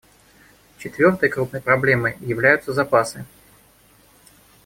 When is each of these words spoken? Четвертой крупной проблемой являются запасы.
Четвертой 0.79 1.29
крупной 1.29 1.61
проблемой 1.61 2.17
являются 2.21 2.73
запасы. 2.73 3.23